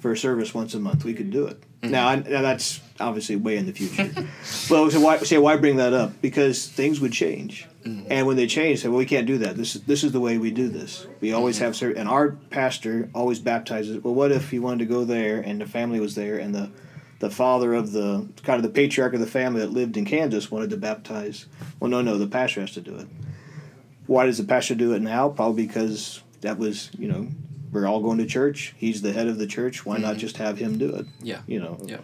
[0.00, 1.04] for a service once a month?
[1.04, 1.62] We could do it.
[1.90, 4.10] Now, I, now that's obviously way in the future.
[4.70, 6.20] well, so why say why bring that up?
[6.20, 8.06] Because things would change, mm-hmm.
[8.10, 9.56] and when they change, say, well, we can't do that.
[9.56, 11.06] This is this is the way we do this.
[11.20, 11.64] We always mm-hmm.
[11.66, 14.02] have certain, and our pastor always baptizes.
[14.02, 16.70] Well, what if he wanted to go there and the family was there and the
[17.20, 20.50] the father of the kind of the patriarch of the family that lived in Kansas
[20.50, 21.46] wanted to baptize?
[21.80, 23.08] Well, no, no, the pastor has to do it.
[24.06, 25.30] Why does the pastor do it now?
[25.30, 27.28] Probably because that was you know
[27.74, 28.72] we're all going to church.
[28.78, 29.84] He's the head of the church.
[29.84, 31.06] Why not just have him do it?
[31.20, 31.40] Yeah.
[31.46, 31.78] You know.
[31.84, 31.98] Yeah.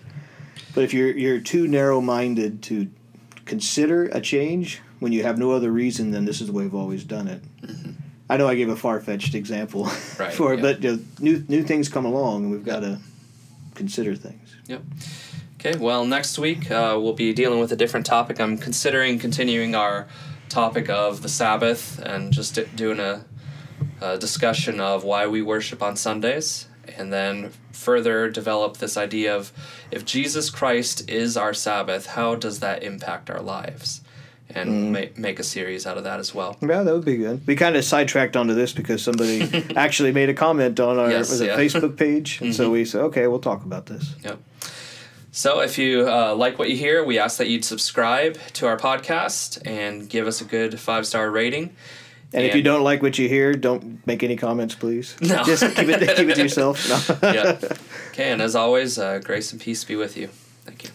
[0.74, 2.90] But if you're you're too narrow minded to
[3.46, 6.74] consider a change when you have no other reason than this is the way we've
[6.74, 7.42] always done it.
[8.28, 9.84] I know I gave a far fetched example
[10.18, 10.62] Right, for it, yeah.
[10.62, 12.98] but you know, new new things come along and we've got to
[13.74, 14.54] consider things.
[14.66, 14.82] Yep.
[15.58, 18.40] Okay, well, next week uh, we'll be dealing with a different topic.
[18.40, 20.06] I'm considering continuing our
[20.48, 23.24] topic of the Sabbath and just d- doing a,
[24.00, 29.52] a discussion of why we worship on Sundays, and then further develop this idea of
[29.90, 34.02] if Jesus Christ is our Sabbath, how does that impact our lives?
[34.52, 36.56] And ma- make a series out of that as well.
[36.60, 37.46] Yeah, that would be good.
[37.46, 39.42] We kind of sidetracked onto this because somebody
[39.76, 41.56] actually made a comment on our Yes, was it yeah.
[41.56, 44.12] Facebook page, and so we said, okay, we'll talk about this.
[44.24, 44.40] Yep.
[45.32, 48.76] So if you uh, like what you hear, we ask that you'd subscribe to our
[48.76, 51.70] podcast and give us a good five star rating.
[52.32, 55.16] And if you don't like what you hear, don't make any comments, please.
[55.20, 55.42] No.
[55.44, 56.88] Just keep it keep it to yourself.
[57.22, 57.32] No.
[57.32, 57.58] yeah.
[58.10, 60.28] Okay, and as always, uh, grace and peace be with you.
[60.64, 60.90] Thank you.